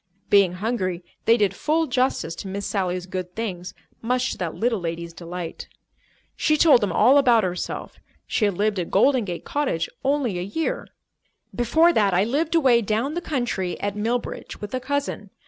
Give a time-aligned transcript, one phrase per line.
[0.31, 4.79] Being hungry, they did full justice to Miss Sally's good things, much to that little
[4.79, 5.67] lady's delight.
[6.35, 7.99] She told them all about herself.
[8.25, 10.87] She had lived at Golden Gate Cottage only a year.
[11.53, 15.29] "Before that, I lived away down the country at Millbridge with a cousin.